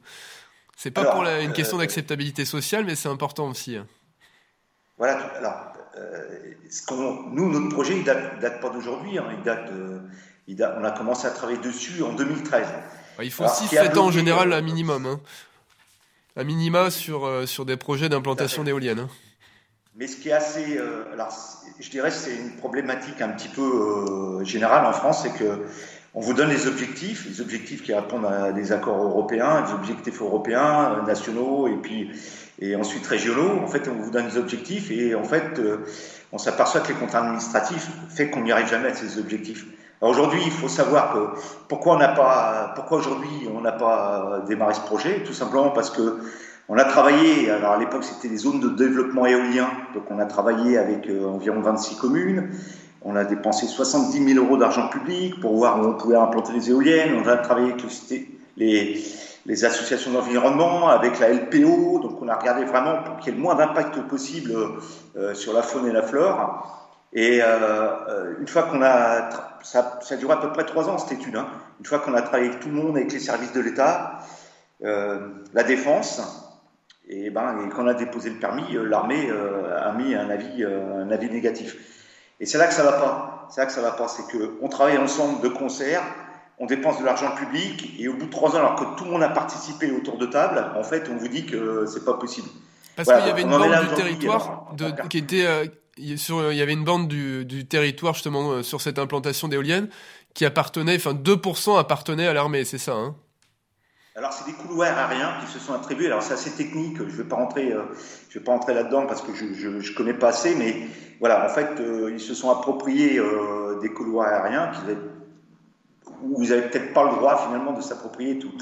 C'est 0.78 0.92
pas 0.92 1.04
pour 1.04 1.26
une 1.26 1.52
question 1.52 1.78
euh, 1.78 1.82
d'acceptabilité 1.82 2.46
sociale, 2.46 2.86
mais 2.86 2.96
c'est 2.96 3.10
important 3.10 3.50
aussi. 3.50 3.78
Voilà. 4.98 5.18
Alors, 5.36 5.74
euh, 5.98 6.54
ce 6.70 6.94
nous, 6.94 7.52
notre 7.52 7.70
projet, 7.74 7.98
il 7.98 8.06
date, 8.06 8.40
date 8.40 8.62
pas 8.62 8.70
d'aujourd'hui. 8.70 9.18
Hein, 9.18 9.26
il 9.38 9.44
date, 9.44 9.70
il 10.50 10.74
on 10.78 10.84
a 10.84 10.92
commencé 10.92 11.28
à 11.28 11.32
travailler 11.32 11.60
dessus 11.60 12.04
en 12.04 12.14
2013. 12.14 12.68
il 13.24 13.32
faut 13.32 13.46
6-7 13.46 13.98
ans 13.98 14.08
en 14.08 14.12
général, 14.12 14.52
à 14.52 14.62
minimum. 14.62 15.06
Hein. 15.06 15.20
À 16.36 16.44
minima 16.44 16.90
sur, 16.90 17.26
euh, 17.26 17.46
sur 17.46 17.66
des 17.66 17.78
projets 17.78 18.10
d'implantation 18.10 18.64
d'éoliennes. 18.64 19.00
Hein. 19.00 19.10
Mais 19.96 20.08
ce 20.08 20.18
qui 20.18 20.30
est 20.30 20.34
assez. 20.34 20.80
alors, 21.14 21.34
je 21.80 21.90
dirais 21.90 22.10
que 22.10 22.16
c'est 22.16 22.36
une 22.36 22.56
problématique 22.58 23.22
un 23.22 23.30
petit 23.30 23.50
peu 23.50 24.44
générale 24.44 24.86
en 24.86 24.94
France, 24.94 25.24
c'est 25.24 25.34
que 25.34 25.66
on 26.16 26.22
vous 26.22 26.34
donne 26.34 26.50
les 26.50 26.68
objectifs, 26.68 27.28
les 27.28 27.40
objectifs 27.40 27.84
qui 27.84 27.94
répondent 27.94 28.26
à 28.26 28.52
des 28.52 28.72
accords 28.72 29.02
européens, 29.02 29.62
des 29.62 29.74
objectifs 29.74 30.22
européens, 30.22 30.98
euh, 30.98 31.06
nationaux 31.06 31.68
et 31.68 31.78
puis 31.78 32.12
et 32.60 32.76
ensuite 32.76 33.06
régionaux. 33.06 33.60
En 33.60 33.68
fait, 33.68 33.88
on 33.88 34.02
vous 34.02 34.10
donne 34.10 34.28
des 34.28 34.38
objectifs 34.38 34.90
et 34.92 35.14
en 35.14 35.24
fait, 35.24 35.60
euh, 35.60 35.86
on 36.32 36.38
s'aperçoit 36.38 36.82
que 36.82 36.90
les 36.90 36.96
contraintes 36.96 37.26
administratives 37.26 37.88
fait 38.10 38.30
qu'on 38.30 38.42
n'y 38.42 38.52
arrive 38.52 38.68
jamais 38.68 38.90
à 38.90 38.96
ces 38.96 39.20
objectifs. 39.20 39.66
Aujourd'hui, 40.02 40.42
il 40.46 40.52
faut 40.52 40.70
savoir 40.70 41.14
que 41.14 41.42
pourquoi 41.68 41.96
on 41.96 41.98
n'a 41.98 42.08
pas, 42.08 42.72
pourquoi 42.76 43.00
aujourd'hui 43.00 43.50
on 43.54 43.60
n'a 43.60 43.74
pas 43.74 44.44
démarré 44.48 44.74
ce 44.74 44.80
projet, 44.80 45.24
tout 45.24 45.34
simplement 45.34 45.72
parce 45.72 45.90
que 45.90 46.20
on 46.70 46.78
a 46.78 46.86
travaillé. 46.86 47.50
Alors 47.50 47.74
à 47.74 47.78
l'époque, 47.78 48.04
c'était 48.04 48.30
les 48.30 48.38
zones 48.38 48.62
de 48.62 48.70
développement 48.70 49.26
éolien, 49.26 49.70
donc 49.94 50.04
on 50.10 50.20
a 50.20 50.26
travaillé 50.26 50.78
avec 50.78 51.10
euh, 51.10 51.28
environ 51.28 51.60
26 51.62 51.98
communes. 51.98 52.50
On 53.02 53.16
a 53.16 53.26
dépensé 53.26 53.66
70 53.66 54.34
000 54.34 54.46
euros 54.46 54.58
d'argent 54.58 54.88
public 54.88 55.40
pour 55.42 55.56
voir 55.56 55.82
où 55.82 55.86
on 55.86 55.94
pouvait 55.96 56.16
implanter 56.16 56.54
les 56.54 56.70
éoliennes. 56.70 57.22
On 57.22 57.28
a 57.28 57.38
travaillé 57.38 57.74
avec 57.74 57.84
les, 58.56 59.04
les 59.46 59.66
associations 59.66 60.12
d'environnement, 60.12 60.90
avec 60.90 61.20
la 61.20 61.30
LPO. 61.30 62.00
Donc 62.00 62.22
on 62.22 62.28
a 62.28 62.36
regardé 62.36 62.66
vraiment 62.66 63.04
pour 63.04 63.18
qu'il 63.18 63.34
y 63.34 63.36
ait 63.36 63.38
le 63.38 63.44
moins 63.44 63.56
d'impact 63.56 64.02
possible 64.04 64.54
euh, 65.18 65.34
sur 65.34 65.54
la 65.54 65.62
faune 65.62 65.88
et 65.88 65.92
la 65.92 66.04
flore. 66.04 66.89
Et 67.14 67.42
euh, 67.42 67.48
euh, 67.48 68.34
une 68.40 68.48
fois 68.48 68.64
qu'on 68.64 68.82
a, 68.84 69.30
ça, 69.64 70.00
ça 70.02 70.16
a 70.16 70.18
duré 70.18 70.34
à 70.34 70.38
peu 70.38 70.52
près 70.52 70.66
trois 70.66 70.90
ans 70.90 70.98
cette 70.98 71.20
étude. 71.20 71.36
Hein. 71.36 71.48
Une 71.80 71.86
fois 71.86 72.00
qu'on 72.00 72.14
a 72.14 72.22
travaillé 72.22 72.50
avec 72.50 72.60
tout 72.60 72.70
le 72.70 72.76
monde, 72.76 72.98
avec 72.98 73.12
les 73.12 73.20
services 73.20 73.54
de 73.54 73.62
l'État, 73.62 74.20
la 74.82 75.64
défense, 75.64 76.22
et 77.08 77.32
ben, 77.32 77.66
et 77.66 77.70
qu'on 77.70 77.88
a 77.88 77.94
déposé 77.94 78.30
le 78.30 78.38
permis, 78.38 78.64
l'armée 78.72 79.30
a 79.30 79.92
mis 79.94 80.14
un 80.14 80.30
avis, 80.30 80.64
un 80.64 81.10
avis 81.10 81.30
négatif. 81.30 81.76
Et 82.40 82.46
c'est 82.46 82.58
là 82.58 82.68
que 82.68 82.74
ça 82.74 82.84
va 82.84 82.94
pas. 82.94 83.48
C'est 83.50 83.62
là 83.62 83.68
que 83.68 83.74
ça 83.74 83.82
va 83.82 83.92
pas. 83.92 84.08
C'est 84.08 84.24
qu'on 84.32 84.70
travaille 84.70 84.98
ensemble 84.98 85.42
de 85.42 85.50
concert, 85.50 86.04
on 86.60 86.66
dépense 86.66 87.00
de 87.00 87.06
l'argent 87.06 87.32
public, 87.36 87.96
et 88.00 88.08
au 88.08 88.14
bout 88.14 88.26
de 88.26 88.32
trois 88.32 88.52
ans, 88.56 88.60
alors 88.60 88.76
que 88.76 88.98
tout 88.98 89.06
le 89.06 89.12
monde 89.12 89.24
a 89.24 89.30
participé 89.30 89.92
autour 89.92 90.18
de 90.18 90.26
table, 90.26 90.64
en 90.76 90.84
fait, 90.84 91.10
on 91.10 91.18
vous 91.18 91.28
dit 91.28 91.46
que 91.46 91.86
c'est 91.88 92.06
pas 92.06 92.16
possible. 92.16 92.50
Parce 92.96 93.20
qu'il 93.20 93.28
y 93.28 93.32
avait 93.32 93.42
une 93.44 93.50
bande 93.50 93.90
du 93.90 93.96
territoire 93.96 94.74
de, 94.76 94.92
qui 95.08 95.20
était 95.20 95.46
euh, 95.46 95.66
il 96.00 96.58
y 96.58 96.62
avait 96.62 96.74
une 96.74 96.84
bande 96.84 97.08
du, 97.08 97.68
territoire 97.68 98.14
justement 98.14 98.52
euh, 98.52 98.64
sur 98.64 98.82
cette 98.82 99.00
implantation 99.00 99.48
d'éoliennes 99.48 99.90
qui 100.34 100.46
appartenait, 100.46 100.96
enfin 100.96 101.14
2% 101.14 101.78
appartenait 101.78 102.28
à 102.28 102.34
l'armée, 102.34 102.64
c'est 102.64 102.78
ça 102.78 102.94
hein? 102.94 103.16
Alors, 104.20 104.34
c'est 104.34 104.52
des 104.52 104.58
couloirs 104.58 104.98
aériens 104.98 105.36
qui 105.40 105.50
se 105.50 105.60
sont 105.60 105.74
attribués. 105.74 106.08
Alors, 106.08 106.22
c'est 106.22 106.34
assez 106.34 106.52
technique. 106.52 106.98
Je 106.98 107.04
ne 107.04 107.10
vais 107.10 107.24
pas 107.24 107.38
rentrer, 107.38 107.72
euh, 107.72 107.84
je 108.30 108.40
rentrer 108.46 108.74
là-dedans 108.74 109.06
parce 109.06 109.22
que 109.22 109.34
je 109.34 109.70
ne 109.70 109.96
connais 109.96 110.14
pas 110.14 110.28
assez. 110.28 110.56
Mais 110.56 110.76
voilà, 111.22 111.46
en 111.46 111.48
fait, 111.48 111.80
euh, 111.80 112.12
ils 112.12 112.20
se 112.20 112.34
sont 112.34 112.50
appropriés 112.50 113.18
euh, 113.18 113.80
des 113.80 113.88
couloirs 113.88 114.28
aériens 114.28 114.72
qui 114.74 114.80
où 116.22 116.36
vous 116.36 116.48
n'avez 116.48 116.64
peut-être 116.64 116.94
pas 116.94 117.10
le 117.10 117.16
droit 117.16 117.46
finalement 117.46 117.72
de 117.72 117.82
s'approprier 117.82 118.40
tout 118.40 118.58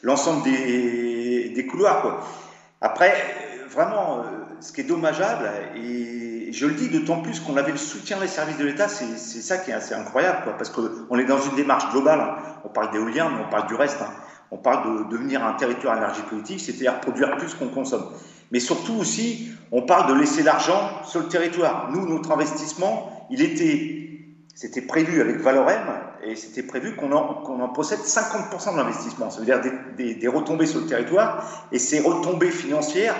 l'ensemble 0.00 0.42
des, 0.44 1.66
couloirs. 1.70 2.26
Après, 2.80 3.12
vraiment, 3.68 4.24
ce 4.60 4.72
qui 4.72 4.80
est 4.80 4.84
dommageable, 4.84 5.50
et 5.76 6.27
je 6.52 6.66
le 6.66 6.74
dis 6.74 6.88
d'autant 6.88 7.20
plus 7.20 7.40
qu'on 7.40 7.56
avait 7.56 7.72
le 7.72 7.78
soutien 7.78 8.18
des 8.20 8.28
services 8.28 8.58
de 8.58 8.64
l'État, 8.64 8.88
c'est 8.88 9.16
ça 9.16 9.58
qui 9.58 9.70
est 9.70 9.74
assez 9.74 9.94
incroyable, 9.94 10.54
parce 10.56 10.70
qu'on 10.70 11.18
est 11.18 11.24
dans 11.24 11.40
une 11.40 11.56
démarche 11.56 11.90
globale. 11.90 12.20
Hein. 12.20 12.36
On 12.64 12.68
parle 12.68 12.90
d'éolien, 12.90 13.30
mais 13.30 13.44
on 13.46 13.50
parle 13.50 13.66
du 13.66 13.74
reste. 13.74 14.00
Hein 14.02 14.12
on 14.50 14.56
parle 14.56 15.04
de 15.04 15.10
devenir 15.10 15.44
un 15.44 15.52
territoire 15.54 15.96
énergétique, 15.96 16.60
c'est-à-dire 16.60 17.00
produire 17.00 17.36
plus 17.36 17.54
qu'on 17.54 17.68
consomme. 17.68 18.06
Mais 18.50 18.60
surtout 18.60 18.94
aussi, 18.94 19.50
on 19.72 19.82
parle 19.82 20.14
de 20.14 20.18
laisser 20.18 20.42
l'argent 20.42 21.04
sur 21.04 21.20
le 21.20 21.28
territoire. 21.28 21.90
Nous, 21.92 22.08
notre 22.08 22.32
investissement, 22.32 23.26
il 23.30 23.42
était, 23.42 24.08
c'était 24.54 24.80
prévu 24.80 25.20
avec 25.20 25.36
Valorem, 25.36 25.86
et 26.24 26.34
c'était 26.34 26.62
prévu 26.62 26.96
qu'on 26.96 27.12
en, 27.12 27.44
en, 27.44 27.68
possède 27.68 28.00
50% 28.00 28.72
de 28.72 28.78
l'investissement. 28.78 29.30
Ça 29.30 29.40
veut 29.40 29.44
dire 29.44 29.60
des, 29.96 30.14
des, 30.14 30.28
retombées 30.28 30.66
sur 30.66 30.80
le 30.80 30.86
territoire, 30.86 31.68
et 31.70 31.78
ces 31.78 32.00
retombées 32.00 32.50
financières, 32.50 33.14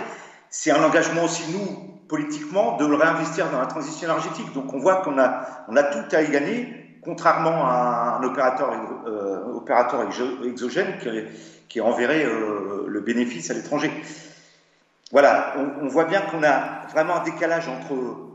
c'est 0.49 0.71
un 0.71 0.83
engagement 0.83 1.25
aussi, 1.25 1.43
nous, 1.53 1.98
politiquement, 2.09 2.77
de 2.77 2.87
le 2.87 2.95
réinvestir 2.95 3.51
dans 3.51 3.61
la 3.61 3.67
transition 3.67 4.09
énergétique. 4.09 4.53
Donc 4.55 4.73
on 4.73 4.79
voit 4.79 5.03
qu'on 5.03 5.19
a, 5.19 5.65
on 5.69 5.77
a 5.77 5.83
tout 5.83 6.17
à 6.17 6.23
y 6.23 6.31
gagner 6.31 6.89
contrairement 7.03 7.67
à 7.67 8.19
un 8.21 8.25
opérateur, 8.25 8.71
euh, 9.07 9.55
opérateur 9.55 10.07
exogène 10.45 10.99
qui, 11.01 11.09
qui 11.69 11.81
enverrait 11.81 12.25
euh, 12.25 12.85
le 12.87 13.01
bénéfice 13.01 13.51
à 13.51 13.55
l'étranger. 13.55 13.91
Voilà, 15.11 15.55
on, 15.81 15.89
voit 15.89 16.05
bien 16.05 16.21
qu'on 16.21 16.43
a 16.43 16.87
vraiment 16.93 17.17
un 17.17 17.25
décalage 17.25 17.67
entre, 17.69 17.95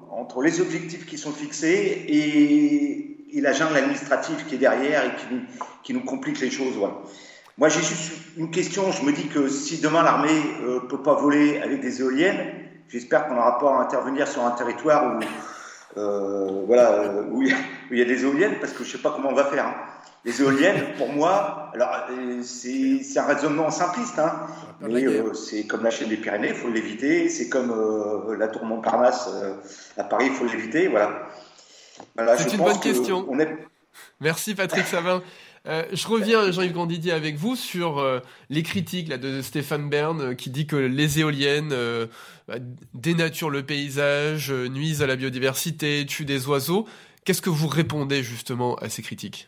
entre 0.10 0.42
les 0.42 0.60
objectifs 0.60 1.06
qui 1.06 1.20
sont 1.20 1.32
fixés 1.32 2.06
et, 2.08 3.38
et 3.38 3.42
la 3.42 3.54
jungle 3.54 3.78
administrative 3.78 4.46
qui 4.48 4.56
est 4.56 4.60
derrière 4.60 5.06
et 5.06 5.16
qui, 5.18 5.36
qui 5.84 5.94
nous 5.94 6.04
complique 6.04 6.40
les 6.40 6.50
choses. 6.50 6.76
Voilà. 6.76 6.96
Moi, 7.60 7.70
j'ai 7.70 7.82
juste 7.82 8.14
une 8.38 8.50
question. 8.50 8.92
Je 8.92 9.04
me 9.04 9.12
dis 9.12 9.28
que 9.28 9.48
si 9.48 9.80
demain 9.80 10.02
l'armée 10.02 10.42
ne 10.62 10.68
euh, 10.68 10.80
peut 10.80 11.04
pas 11.04 11.14
voler 11.14 11.60
avec 11.60 11.82
des 11.82 12.02
éoliennes, 12.02 12.63
j'espère 12.94 13.28
qu'on 13.28 13.34
n'aura 13.34 13.58
pas 13.58 13.76
à 13.76 13.82
intervenir 13.82 14.28
sur 14.28 14.46
un 14.46 14.52
territoire 14.52 15.18
où 15.18 15.20
euh, 15.98 16.64
voilà, 16.66 16.92
euh, 16.92 17.24
où 17.30 17.44
il 17.44 17.98
y, 17.98 18.02
a 18.02 18.06
des 18.06 18.24
éoliennes, 18.24 18.56
parce 18.60 18.74
que 18.74 18.84
je 18.84 18.92
sais 18.92 18.98
pas 18.98 19.12
comment 19.12 19.30
on 19.30 19.36
va 19.36 19.46
faire. 19.46 19.68
Hein. 19.68 19.76
Les 20.26 20.42
éoliennes, 20.42 20.96
pour 20.98 21.10
moi, 21.10 21.70
alors 21.74 22.08
euh, 22.10 22.42
c'est 22.42 23.20
un 23.20 23.26
raisonnement 23.26 23.70
simpliste, 23.70 24.18
hein, 24.18 24.48
mais 24.82 25.06
c'est 25.34 25.68
comme 25.68 25.84
la 25.84 25.92
chaîne 25.92 26.10
des 26.10 26.18
Pyrénées, 26.18 26.50
il 26.50 26.56
faut 26.56 26.70
l'éviter. 26.70 27.30
C'est 27.30 27.50
comme 27.50 28.36
la 28.40 28.48
tour 28.48 28.64
Montparnasse 28.66 29.30
à 29.98 30.04
Paris, 30.06 30.28
il 30.28 30.34
faut 30.34 30.46
l'éviter. 30.46 30.88
Voilà. 30.88 31.28
voilà 32.16 32.38
c'est 32.38 32.54
une 32.54 32.64
bonne 32.64 32.80
question. 32.80 33.28
Merci 34.20 34.56
Patrick 34.56 34.86
Savin. 34.88 35.22
Euh, 35.66 35.86
je 35.94 36.08
reviens, 36.08 36.52
Jean-Yves 36.52 36.74
Grandidier, 36.74 37.14
avec 37.14 37.38
vous 37.38 37.56
sur 37.56 38.00
euh, 38.00 38.20
les 38.50 38.64
critiques 38.64 39.08
là, 39.08 39.18
de 39.18 39.42
Stéphane 39.42 39.90
Bern 39.90 40.20
euh, 40.20 40.34
qui 40.34 40.50
dit 40.50 40.68
que 40.68 40.76
les 40.76 41.20
éoliennes 41.20 41.74
bah, 42.48 42.56
dénaturent 42.94 43.50
le 43.50 43.66
paysage, 43.66 44.52
nuisent 44.52 45.02
à 45.02 45.08
la 45.08 45.16
biodiversité, 45.16 46.06
tuent 46.06 46.26
des 46.26 46.48
oiseaux. 46.48 46.88
Qu'est-ce 47.24 47.42
que 47.42 47.50
vous 47.50 47.68
répondez 47.68 48.24
justement 48.24 48.76
à 48.76 48.90
ces 48.90 49.02
critiques? 49.02 49.48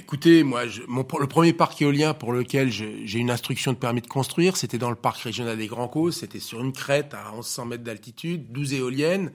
Écoutez, 0.00 0.44
moi, 0.44 0.62
mon, 0.86 1.04
le 1.18 1.26
premier 1.26 1.52
parc 1.52 1.82
éolien 1.82 2.14
pour 2.14 2.32
lequel 2.32 2.70
j'ai 2.70 3.18
une 3.18 3.30
instruction 3.30 3.72
de 3.72 3.78
permis 3.78 4.00
de 4.00 4.06
construire, 4.06 4.56
c'était 4.56 4.78
dans 4.78 4.90
le 4.90 4.96
parc 4.96 5.18
régional 5.22 5.58
des 5.58 5.66
Grands 5.66 5.88
Causes. 5.88 6.18
C'était 6.18 6.38
sur 6.38 6.60
une 6.60 6.72
crête 6.72 7.14
à 7.14 7.32
1100 7.32 7.66
mètres 7.66 7.82
d'altitude, 7.82 8.52
12 8.52 8.74
éoliennes. 8.74 9.32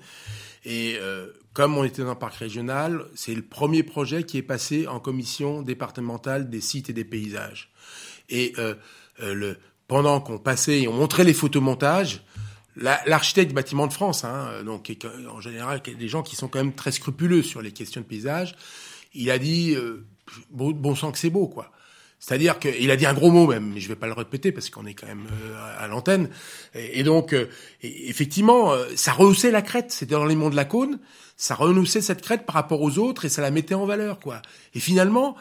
Et 0.63 0.95
euh, 1.01 1.27
comme 1.53 1.77
on 1.77 1.83
était 1.83 2.01
dans 2.01 2.09
un 2.09 2.15
parc 2.15 2.35
régional, 2.35 3.05
c'est 3.15 3.35
le 3.35 3.43
premier 3.43 3.83
projet 3.83 4.23
qui 4.23 4.37
est 4.37 4.43
passé 4.43 4.87
en 4.87 4.99
commission 4.99 5.61
départementale 5.61 6.49
des 6.49 6.61
sites 6.61 6.89
et 6.89 6.93
des 6.93 7.05
paysages. 7.05 7.71
Et 8.29 8.53
euh, 8.57 8.75
euh, 9.21 9.33
le, 9.33 9.57
pendant 9.87 10.19
qu'on 10.19 10.39
passait 10.39 10.81
et 10.81 10.87
on 10.87 10.93
montrait 10.93 11.23
les 11.23 11.33
photomontages, 11.33 12.23
l'architecte 12.75 13.49
du 13.49 13.53
bâtiment 13.53 13.85
de 13.85 13.93
France, 13.93 14.23
hein, 14.23 14.63
donc 14.65 14.91
en 15.31 15.39
général 15.41 15.81
des 15.81 16.07
gens 16.07 16.23
qui 16.23 16.35
sont 16.35 16.47
quand 16.47 16.57
même 16.57 16.73
très 16.73 16.91
scrupuleux 16.91 17.43
sur 17.43 17.61
les 17.61 17.71
questions 17.71 18.01
de 18.01 18.05
paysage, 18.05 18.55
il 19.13 19.29
a 19.29 19.37
dit 19.37 19.75
euh, 19.75 20.07
bon, 20.49 20.71
bon 20.71 20.95
sang 20.95 21.11
que 21.11 21.19
c'est 21.19 21.29
beau 21.29 21.47
quoi. 21.47 21.71
C'est-à-dire 22.25 22.57
qu'il 22.57 22.89
a 22.89 22.95
dit 22.95 23.05
un 23.05 23.13
gros 23.13 23.31
mot 23.31 23.47
même, 23.47 23.73
mais 23.73 23.81
je 23.81 23.89
vais 23.89 23.97
pas 23.97 24.07
le 24.07 24.13
répéter 24.13 24.53
parce 24.53 24.69
qu'on 24.69 24.85
est 24.85 24.93
quand 24.93 25.07
même 25.07 25.27
euh, 25.29 25.77
à 25.77 25.87
l'antenne. 25.87 26.29
Et, 26.73 27.03
donc, 27.03 27.33
euh, 27.33 27.49
effectivement, 27.81 28.71
euh, 28.71 28.85
ça 28.95 29.11
rehaussait 29.11 29.51
la 29.51 29.61
crête. 29.61 29.91
C'était 29.91 30.15
dans 30.15 30.23
les 30.23 30.35
monts 30.35 30.49
de 30.49 30.55
la 30.55 30.63
Cône, 30.63 30.99
ça 31.35 31.53
rehaussait 31.53 31.99
cette 31.99 32.21
crête 32.21 32.45
par 32.45 32.55
rapport 32.55 32.81
aux 32.81 32.97
autres 32.97 33.25
et 33.25 33.29
ça 33.29 33.41
la 33.41 33.51
mettait 33.51 33.75
en 33.75 33.85
valeur, 33.85 34.21
quoi. 34.21 34.41
Et 34.73 34.79
finalement, 34.79 35.35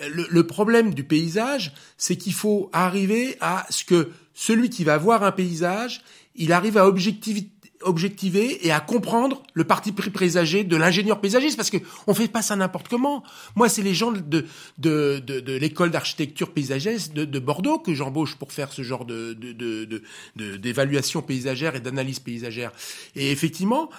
le, 0.00 0.46
problème 0.46 0.94
du 0.94 1.04
paysage, 1.04 1.74
c'est 1.98 2.16
qu'il 2.16 2.32
faut 2.32 2.70
arriver 2.72 3.36
à 3.42 3.66
ce 3.68 3.84
que 3.84 4.10
celui 4.32 4.70
qui 4.70 4.82
va 4.82 4.96
voir 4.96 5.24
un 5.24 5.32
paysage, 5.32 6.00
il 6.36 6.54
arrive 6.54 6.78
à 6.78 6.86
objectiver 6.86 7.50
objectiver 7.84 8.66
et 8.66 8.72
à 8.72 8.80
comprendre 8.80 9.42
le 9.52 9.64
parti 9.64 9.92
pris 9.92 10.10
présagé 10.10 10.64
de 10.64 10.76
l'ingénieur 10.76 11.20
paysagiste 11.20 11.56
parce 11.56 11.70
que 11.70 11.78
on 12.06 12.14
fait 12.14 12.28
pas 12.28 12.42
ça 12.42 12.56
n'importe 12.56 12.88
comment. 12.88 13.22
Moi, 13.56 13.68
c'est 13.68 13.82
les 13.82 13.94
gens 13.94 14.12
de 14.12 14.44
de 14.78 15.20
de, 15.24 15.40
de 15.40 15.52
l'école 15.52 15.90
d'architecture 15.90 16.52
paysagiste 16.52 17.14
de, 17.14 17.24
de, 17.24 17.38
Bordeaux 17.38 17.78
que 17.78 17.94
j'embauche 17.94 18.36
pour 18.36 18.52
faire 18.52 18.72
ce 18.72 18.82
genre 18.82 19.04
de 19.04 19.36
d'évaluation 20.36 21.22
paysagère 21.22 21.76
et 21.76 21.80
d'analyse 21.80 22.20
paysagère. 22.20 22.72
Et 23.16 23.30
effectivement, 23.30 23.90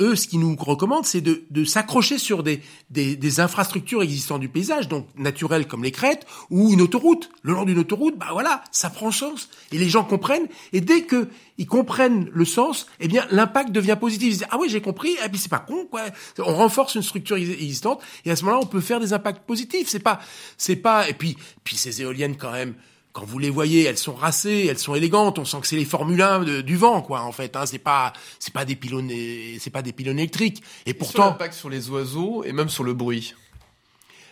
eux, 0.00 0.14
ce 0.14 0.28
qu'ils 0.28 0.40
nous 0.40 0.56
recommandent, 0.56 1.06
c'est 1.06 1.20
de, 1.20 1.42
de 1.50 1.64
s'accrocher 1.64 2.18
sur 2.18 2.42
des, 2.42 2.60
des, 2.90 3.16
des 3.16 3.40
infrastructures 3.40 4.02
existantes 4.02 4.40
du 4.40 4.48
paysage, 4.48 4.88
donc 4.88 5.06
naturelles 5.16 5.66
comme 5.66 5.84
les 5.84 5.92
crêtes 5.92 6.26
ou 6.50 6.72
une 6.72 6.80
autoroute. 6.80 7.30
Le 7.42 7.52
long 7.52 7.64
d'une 7.64 7.78
autoroute, 7.78 8.16
bah 8.18 8.28
voilà, 8.32 8.62
ça 8.70 8.90
prend 8.90 9.10
sens 9.10 9.48
et 9.72 9.78
les 9.78 9.88
gens 9.88 10.04
comprennent. 10.04 10.48
Et 10.72 10.80
dès 10.80 11.02
que 11.02 11.28
ils 11.58 11.66
comprennent 11.66 12.28
le 12.32 12.44
sens, 12.44 12.86
eh 13.00 13.08
bien 13.08 13.26
l'impact 13.30 13.70
devient 13.72 13.96
positif. 13.98 14.26
Ils 14.26 14.30
disent 14.30 14.46
ah 14.50 14.58
oui 14.60 14.68
j'ai 14.68 14.80
compris, 14.80 15.16
et 15.24 15.28
puis 15.28 15.38
c'est 15.38 15.48
pas 15.48 15.58
con 15.58 15.86
quoi. 15.90 16.02
On 16.38 16.54
renforce 16.54 16.94
une 16.94 17.02
structure 17.02 17.36
existante 17.36 18.02
et 18.24 18.30
à 18.30 18.36
ce 18.36 18.44
moment-là 18.44 18.62
on 18.62 18.66
peut 18.66 18.80
faire 18.80 19.00
des 19.00 19.12
impacts 19.12 19.46
positifs. 19.46 19.88
C'est 19.88 20.00
pas 20.00 20.20
c'est 20.56 20.76
pas 20.76 21.08
et 21.08 21.14
puis 21.14 21.36
puis 21.64 21.76
ces 21.76 22.02
éoliennes 22.02 22.36
quand 22.36 22.52
même. 22.52 22.74
Quand 23.16 23.24
vous 23.24 23.38
les 23.38 23.48
voyez, 23.48 23.84
elles 23.84 23.96
sont 23.96 24.12
racées, 24.12 24.66
elles 24.68 24.78
sont 24.78 24.94
élégantes. 24.94 25.38
On 25.38 25.46
sent 25.46 25.56
que 25.62 25.66
c'est 25.66 25.76
les 25.76 25.86
Formule 25.86 26.20
1 26.20 26.60
du 26.60 26.76
vent, 26.76 27.00
quoi. 27.00 27.22
En 27.22 27.32
fait, 27.32 27.56
hein, 27.56 27.64
c'est 27.64 27.78
pas, 27.78 28.12
c'est 28.38 28.52
pas 28.52 28.66
des 28.66 28.76
pylônes, 28.76 29.10
c'est 29.58 29.70
pas 29.70 29.80
des 29.80 29.94
pylônes 29.94 30.18
électriques. 30.18 30.62
Et, 30.84 30.92
pourtant, 30.92 31.12
sur 31.12 31.24
l'impact 31.24 31.54
sur 31.54 31.70
les 31.70 31.88
oiseaux 31.88 32.44
et 32.44 32.52
même 32.52 32.68
sur 32.68 32.84
le 32.84 32.92
bruit. 32.92 33.34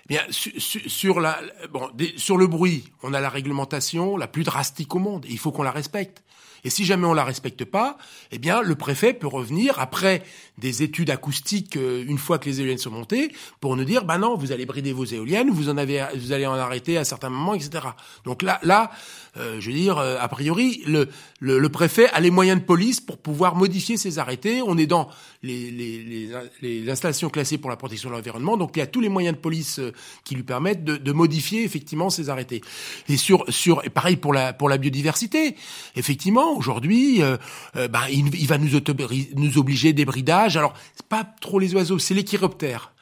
Eh 0.05 0.09
bien, 0.09 0.21
sur, 0.29 1.19
la, 1.19 1.41
bon, 1.73 1.89
sur 2.19 2.37
le 2.37 2.47
bruit, 2.47 2.85
on 3.03 3.15
a 3.15 3.23
la 3.23 3.31
réglementation 3.31 4.19
la 4.19 4.27
plus 4.27 4.45
drastique 4.45 4.95
au 4.95 4.99
monde. 4.99 5.25
Et 5.25 5.31
il 5.31 5.39
faut 5.39 5.51
qu'on 5.51 5.63
la 5.63 5.71
respecte. 5.71 6.23
Et 6.65 6.71
si 6.71 6.85
jamais 6.85 7.07
on 7.07 7.13
la 7.13 7.25
respecte 7.25 7.65
pas, 7.65 7.99
eh 8.33 8.39
bien, 8.39 8.63
le 8.63 8.75
préfet 8.75 9.13
peut 9.13 9.27
revenir 9.27 9.79
après 9.79 10.23
des 10.59 10.83
études 10.83 11.11
acoustiques 11.11 11.77
euh, 11.77 12.05
une 12.07 12.19
fois 12.19 12.39
que 12.39 12.49
les 12.49 12.61
éoliennes 12.61 12.79
sont 12.79 12.91
montées 12.91 13.33
pour 13.61 13.77
nous 13.77 13.85
dire, 13.85 14.05
bah 14.05 14.19
non, 14.19 14.37
vous 14.37 14.53
allez 14.53 14.67
brider 14.67 14.93
vos 14.93 15.05
éoliennes, 15.05 15.51
vous 15.51 15.69
en 15.69 15.77
avez, 15.77 16.05
vous 16.17 16.33
allez 16.33 16.47
en 16.47 16.55
arrêter 16.55 16.97
à 16.97 17.05
certains 17.05 17.29
moments, 17.29 17.55
etc. 17.55 17.87
Donc 18.25 18.43
là, 18.43 18.61
là, 18.63 18.91
euh, 19.37 19.61
je 19.61 19.71
veux 19.71 19.77
dire, 19.77 19.99
euh, 19.99 20.17
a 20.19 20.29
priori, 20.29 20.83
le, 20.87 21.09
le, 21.41 21.69
préfet 21.69 22.09
a 22.11 22.21
les 22.21 22.31
moyens 22.31 22.61
de 22.61 22.65
police 22.65 23.01
pour 23.01 23.19
pouvoir 23.19 23.57
modifier 23.57 23.97
ces 23.97 24.19
arrêtés. 24.19 24.63
On 24.63 24.79
est 24.79 24.87
dans 24.87 25.09
les, 25.43 25.71
les, 25.71 26.03
les, 26.03 26.31
les 26.63 26.91
installations 26.91 27.31
classées 27.31 27.59
pour 27.59 27.69
la 27.69 27.77
protection 27.77 28.11
de 28.11 28.15
l'environnement, 28.15 28.57
donc 28.57 28.71
il 28.77 28.79
y 28.79 28.83
a 28.83 28.87
tous 28.87 29.01
les 29.01 29.09
moyens 29.09 29.37
de 29.37 29.41
police 29.41 29.81
qui 30.23 30.35
lui 30.37 30.45
permettent 30.45 30.85
de, 30.85 30.97
de 30.97 31.13
modifier 31.13 31.65
effectivement 31.65 32.11
ces 32.11 32.31
arrêtés. 32.31 32.63
Et 33.09 33.17
sur, 33.17 33.45
sur, 33.49 33.85
et 33.85 33.91
pareil 33.91 34.17
pour 34.17 34.33
la, 34.33 34.53
pour 34.53 34.69
la 34.69 34.79
biodiversité. 34.79 35.57
Effectivement, 35.97 36.54
aujourd'hui, 36.57 37.23
euh, 37.23 37.37
euh, 37.77 37.89
bah, 37.89 38.11
il, 38.11 38.47
va 38.47 38.59
nous, 38.59 38.69
nous 39.37 39.59
obliger 39.59 39.93
des 39.93 40.05
bridages. 40.05 40.57
Alors, 40.57 40.75
c'est 40.95 41.07
pas 41.07 41.25
trop 41.25 41.59
les 41.59 41.75
oiseaux, 41.75 41.99
c'est 41.99 42.15
les 42.15 42.25
chiroptères. 42.25 42.93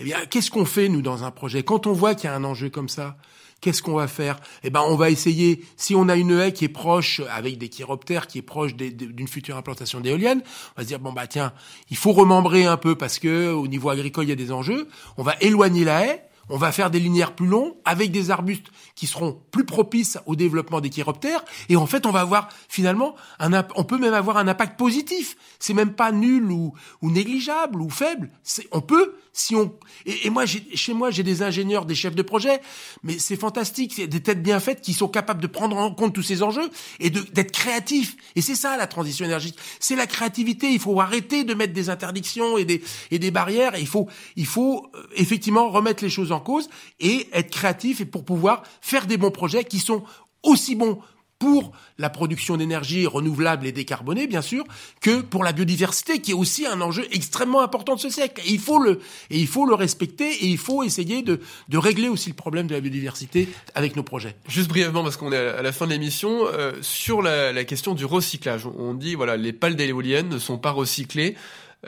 Eh 0.00 0.04
bien, 0.04 0.18
qu'est-ce 0.28 0.50
qu'on 0.50 0.64
fait 0.64 0.88
nous 0.88 1.02
dans 1.02 1.24
un 1.24 1.30
projet? 1.30 1.62
Quand 1.62 1.86
on 1.86 1.92
voit 1.92 2.14
qu'il 2.14 2.24
y 2.24 2.32
a 2.32 2.34
un 2.34 2.44
enjeu 2.44 2.70
comme 2.70 2.88
ça 2.88 3.16
Qu'est-ce 3.62 3.80
qu'on 3.80 3.94
va 3.94 4.08
faire? 4.08 4.40
Eh 4.64 4.70
ben, 4.70 4.82
on 4.88 4.96
va 4.96 5.08
essayer. 5.08 5.64
Si 5.76 5.94
on 5.94 6.08
a 6.08 6.16
une 6.16 6.32
haie 6.32 6.52
qui 6.52 6.64
est 6.64 6.68
proche 6.68 7.22
avec 7.30 7.58
des 7.58 7.68
chiroptères, 7.68 8.26
qui 8.26 8.38
est 8.38 8.42
proche 8.42 8.74
d'une 8.74 9.28
future 9.28 9.56
implantation 9.56 10.00
d'éoliennes, 10.00 10.42
on 10.74 10.80
va 10.80 10.82
se 10.82 10.88
dire 10.88 10.98
bon 10.98 11.12
bah 11.12 11.28
tiens, 11.28 11.52
il 11.88 11.96
faut 11.96 12.10
remembrer 12.10 12.64
un 12.64 12.76
peu 12.76 12.96
parce 12.96 13.20
que 13.20 13.52
au 13.52 13.68
niveau 13.68 13.90
agricole 13.90 14.24
il 14.24 14.30
y 14.30 14.32
a 14.32 14.36
des 14.36 14.50
enjeux. 14.50 14.88
On 15.16 15.22
va 15.22 15.36
éloigner 15.40 15.84
la 15.84 16.04
haie 16.04 16.24
on 16.48 16.56
va 16.56 16.72
faire 16.72 16.90
des 16.90 17.00
linéaires 17.00 17.34
plus 17.34 17.46
longs 17.46 17.76
avec 17.84 18.10
des 18.10 18.30
arbustes 18.30 18.66
qui 18.94 19.06
seront 19.06 19.40
plus 19.50 19.64
propices 19.64 20.18
au 20.26 20.36
développement 20.36 20.80
des 20.80 20.90
chiroptères. 20.90 21.44
Et 21.68 21.76
en 21.76 21.86
fait, 21.86 22.06
on 22.06 22.10
va 22.10 22.20
avoir 22.20 22.48
finalement 22.68 23.14
un, 23.38 23.52
on 23.76 23.84
peut 23.84 23.98
même 23.98 24.14
avoir 24.14 24.36
un 24.36 24.48
impact 24.48 24.78
positif. 24.78 25.36
C'est 25.58 25.74
même 25.74 25.94
pas 25.94 26.12
nul 26.12 26.50
ou, 26.50 26.74
ou 27.00 27.10
négligeable 27.10 27.80
ou 27.80 27.90
faible. 27.90 28.30
On 28.72 28.80
peut 28.80 29.14
si 29.32 29.56
on 29.56 29.72
et, 30.04 30.28
moi 30.30 30.44
chez 30.46 30.92
moi 30.92 31.10
j'ai 31.10 31.22
des 31.22 31.42
ingénieurs, 31.42 31.86
des 31.86 31.94
chefs 31.94 32.14
de 32.14 32.22
projet, 32.22 32.60
mais 33.02 33.18
c'est 33.18 33.36
fantastique, 33.36 33.94
c'est 33.96 34.06
des 34.06 34.20
têtes 34.20 34.42
bien 34.42 34.60
faites 34.60 34.82
qui 34.82 34.92
sont 34.92 35.08
capables 35.08 35.40
de 35.40 35.46
prendre 35.46 35.76
en 35.76 35.90
compte 35.94 36.14
tous 36.14 36.22
ces 36.22 36.42
enjeux 36.42 36.68
et 37.00 37.08
d'être 37.08 37.50
créatifs. 37.50 38.16
Et 38.36 38.42
c'est 38.42 38.54
ça 38.54 38.76
la 38.76 38.86
transition 38.86 39.24
énergétique, 39.24 39.58
c'est 39.80 39.96
la 39.96 40.06
créativité. 40.06 40.70
Il 40.70 40.78
faut 40.78 41.00
arrêter 41.00 41.44
de 41.44 41.54
mettre 41.54 41.72
des 41.72 41.88
interdictions 41.88 42.58
et 42.58 42.64
des 42.64 42.82
et 43.10 43.18
des 43.18 43.30
barrières. 43.30 43.76
il 43.78 43.86
faut 43.86 44.08
il 44.36 44.46
faut 44.46 44.90
euh, 44.94 45.02
effectivement 45.16 45.70
remettre 45.70 46.04
les 46.04 46.10
choses 46.10 46.31
en 46.32 46.40
cause 46.40 46.68
et 47.00 47.28
être 47.32 47.50
créatif 47.50 48.00
et 48.00 48.06
pour 48.06 48.24
pouvoir 48.24 48.62
faire 48.80 49.06
des 49.06 49.16
bons 49.16 49.30
projets 49.30 49.64
qui 49.64 49.78
sont 49.78 50.02
aussi 50.42 50.74
bons 50.74 51.00
pour 51.42 51.72
la 51.98 52.08
production 52.08 52.56
d'énergie 52.56 53.04
renouvelable 53.04 53.66
et 53.66 53.72
décarbonée, 53.72 54.28
bien 54.28 54.42
sûr, 54.42 54.62
que 55.00 55.22
pour 55.22 55.42
la 55.42 55.50
biodiversité, 55.50 56.20
qui 56.20 56.30
est 56.30 56.34
aussi 56.34 56.68
un 56.68 56.80
enjeu 56.80 57.04
extrêmement 57.10 57.62
important 57.62 57.96
de 57.96 58.00
ce 58.00 58.10
siècle. 58.10 58.40
Et 58.46 58.52
il 58.52 58.60
faut 58.60 58.78
le, 58.78 59.00
et 59.28 59.40
il 59.40 59.48
faut 59.48 59.66
le 59.66 59.74
respecter 59.74 60.30
et 60.30 60.46
il 60.46 60.56
faut 60.56 60.84
essayer 60.84 61.22
de, 61.22 61.40
de 61.68 61.78
régler 61.78 62.08
aussi 62.08 62.28
le 62.28 62.36
problème 62.36 62.68
de 62.68 62.74
la 62.74 62.80
biodiversité 62.80 63.48
avec 63.74 63.96
nos 63.96 64.04
projets. 64.04 64.36
Juste 64.46 64.68
brièvement, 64.68 65.02
parce 65.02 65.16
qu'on 65.16 65.32
est 65.32 65.36
à 65.36 65.62
la 65.62 65.72
fin 65.72 65.86
de 65.86 65.90
l'émission, 65.90 66.46
euh, 66.46 66.74
sur 66.80 67.22
la, 67.22 67.52
la, 67.52 67.64
question 67.64 67.94
du 67.94 68.04
recyclage. 68.04 68.64
On 68.78 68.94
dit, 68.94 69.16
voilà, 69.16 69.36
les 69.36 69.52
pales 69.52 69.74
d'éoliennes 69.74 70.28
ne 70.28 70.38
sont 70.38 70.58
pas 70.58 70.70
recyclées. 70.70 71.34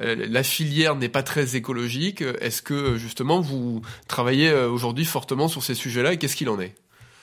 Euh, 0.00 0.26
la 0.28 0.42
filière 0.42 0.96
n'est 0.96 1.08
pas 1.08 1.22
très 1.22 1.56
écologique. 1.56 2.22
Est-ce 2.40 2.62
que 2.62 2.96
justement 2.96 3.40
vous 3.40 3.82
travaillez 4.08 4.48
euh, 4.48 4.68
aujourd'hui 4.68 5.04
fortement 5.04 5.48
sur 5.48 5.62
ces 5.62 5.74
sujets-là 5.74 6.14
et 6.14 6.18
qu'est-ce 6.18 6.36
qu'il 6.36 6.48
en 6.48 6.60
est? 6.60 6.74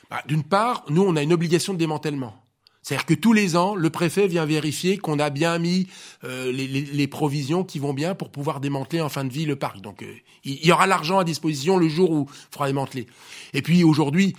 Bah, 0.10 0.22
D'une 0.28 0.44
part, 0.44 0.86
nous 0.90 1.04
on 1.04 1.16
a 1.16 1.22
une 1.22 1.34
obligation 1.34 1.74
de 1.74 1.78
démantèlement. 1.78 2.36
C'est-à-dire 2.82 3.06
que 3.06 3.14
tous 3.14 3.34
les 3.34 3.56
ans, 3.56 3.76
le 3.76 3.90
préfet 3.92 4.28
vient 4.28 4.46
vérifier 4.46 4.98
qu'on 4.98 5.20
a 5.20 5.30
bien 5.30 5.60
mis 5.60 5.88
euh, 6.24 6.52
les, 6.52 7.08
provisions 7.08 7.64
qui 7.64 7.78
vont 7.78 7.94
bien 7.94 8.16
pour 8.16 8.32
pouvoir 8.32 8.60
démanteler 8.60 9.02
en 9.02 9.10
fin 9.10 9.24
de 9.24 9.32
vie 9.32 9.46
le 9.46 9.56
parc. 9.56 9.82
Donc 9.82 10.04
il 10.44 10.66
y 10.66 10.72
aura 10.72 10.88
l'argent 10.88 11.20
à 11.20 11.24
disposition 11.24 11.78
le 11.78 11.90
jour 11.90 12.10
où 12.10 12.28
il 12.28 12.52
faudra 12.52 12.68
démanteler. 12.68 13.06
Et 13.54 13.62
puis 13.62 13.84
aujourd'hui, 13.84 14.36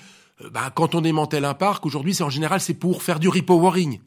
bah, 0.50 0.72
quand 0.74 0.96
on 0.96 1.02
démantèle 1.02 1.44
un 1.44 1.54
parc, 1.54 1.86
aujourd'hui 1.86 2.14
c'est 2.14 2.24
en 2.24 2.30
général 2.30 2.60
c'est 2.60 2.74
pour 2.74 3.04
faire 3.04 3.20
du 3.20 3.28
repowering. 3.28 4.00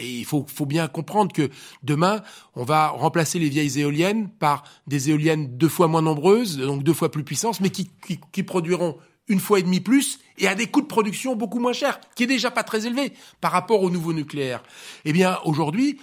Et 0.00 0.20
il 0.20 0.24
faut, 0.24 0.46
faut 0.48 0.66
bien 0.66 0.88
comprendre 0.88 1.32
que 1.32 1.50
demain, 1.82 2.22
on 2.54 2.64
va 2.64 2.88
remplacer 2.88 3.38
les 3.38 3.48
vieilles 3.48 3.80
éoliennes 3.80 4.28
par 4.28 4.64
des 4.86 5.10
éoliennes 5.10 5.56
deux 5.56 5.68
fois 5.68 5.88
moins 5.88 6.02
nombreuses, 6.02 6.58
donc 6.58 6.82
deux 6.82 6.94
fois 6.94 7.10
plus 7.10 7.24
puissantes, 7.24 7.60
mais 7.60 7.70
qui, 7.70 7.90
qui, 8.06 8.18
qui 8.32 8.42
produiront 8.42 8.96
une 9.28 9.40
fois 9.40 9.58
et 9.58 9.62
demi 9.62 9.80
plus 9.80 10.18
et 10.38 10.48
à 10.48 10.54
des 10.54 10.66
coûts 10.66 10.80
de 10.80 10.86
production 10.86 11.36
beaucoup 11.36 11.60
moins 11.60 11.72
chers, 11.72 12.00
qui 12.14 12.24
est 12.24 12.26
déjà 12.26 12.50
pas 12.50 12.64
très 12.64 12.86
élevé 12.86 13.12
par 13.40 13.52
rapport 13.52 13.82
au 13.82 13.90
nouveau 13.90 14.12
nucléaire. 14.12 14.62
Eh 15.04 15.12
bien, 15.12 15.38
aujourd'hui, 15.44 15.98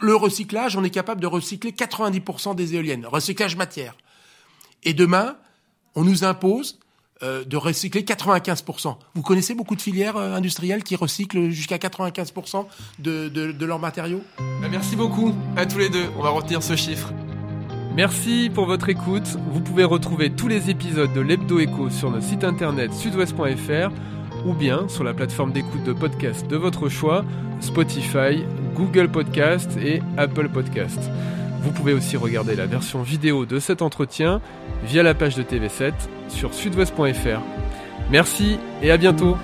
le 0.00 0.14
recyclage, 0.14 0.76
on 0.76 0.84
est 0.84 0.90
capable 0.90 1.20
de 1.20 1.26
recycler 1.26 1.72
90% 1.72 2.54
des 2.54 2.74
éoliennes, 2.74 3.06
recyclage 3.06 3.56
matière. 3.56 3.96
Et 4.82 4.94
demain, 4.94 5.36
on 5.94 6.04
nous 6.04 6.24
impose 6.24 6.78
euh, 7.22 7.44
de 7.44 7.56
recycler 7.56 8.02
95%. 8.02 8.96
Vous 9.14 9.22
connaissez 9.22 9.54
beaucoup 9.54 9.76
de 9.76 9.82
filières 9.82 10.16
euh, 10.16 10.34
industrielles 10.34 10.82
qui 10.82 10.96
recyclent 10.96 11.50
jusqu'à 11.50 11.76
95% 11.76 12.66
de, 12.98 13.28
de, 13.28 13.52
de, 13.52 13.66
leurs 13.66 13.78
matériaux? 13.78 14.22
Bah, 14.60 14.68
Merci 14.70 14.96
beaucoup 14.96 15.34
à 15.56 15.66
tous 15.66 15.78
les 15.78 15.88
deux, 15.88 16.06
on 16.18 16.22
va 16.22 16.30
retenir 16.30 16.62
ce 16.62 16.76
chiffre. 16.76 17.12
Merci 17.94 18.50
pour 18.54 18.64
votre 18.64 18.88
écoute. 18.88 19.36
Vous 19.52 19.60
pouvez 19.60 19.84
retrouver 19.84 20.30
tous 20.30 20.48
les 20.48 20.70
épisodes 20.70 21.12
de 21.12 21.20
l'Hebdo 21.20 21.58
Echo 21.58 21.90
sur 21.90 22.10
notre 22.10 22.24
site 22.24 22.42
internet 22.42 22.92
sudouest.fr 22.94 23.90
ou 24.46 24.54
bien 24.54 24.88
sur 24.88 25.04
la 25.04 25.14
plateforme 25.14 25.52
d'écoute 25.52 25.84
de 25.84 25.92
podcast 25.92 26.46
de 26.48 26.56
votre 26.56 26.88
choix, 26.88 27.24
Spotify, 27.60 28.44
Google 28.74 29.10
Podcast 29.10 29.76
et 29.76 30.02
Apple 30.16 30.48
Podcast. 30.48 31.10
Vous 31.62 31.70
pouvez 31.70 31.92
aussi 31.92 32.16
regarder 32.16 32.56
la 32.56 32.66
version 32.66 33.02
vidéo 33.02 33.46
de 33.46 33.60
cet 33.60 33.82
entretien 33.82 34.40
via 34.84 35.04
la 35.04 35.14
page 35.14 35.36
de 35.36 35.44
TV7 35.44 35.92
sur 36.28 36.52
sudouest.fr. 36.54 37.40
Merci 38.10 38.58
et 38.82 38.90
à 38.90 38.96
bientôt 38.96 39.36